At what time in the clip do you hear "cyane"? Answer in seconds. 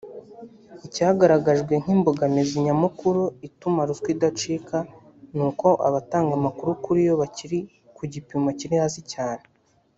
9.13-9.43